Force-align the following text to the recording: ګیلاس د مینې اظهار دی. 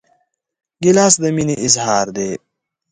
ګیلاس 0.83 1.13
د 1.21 1.23
مینې 1.35 1.55
اظهار 1.67 2.05
دی. 2.15 2.31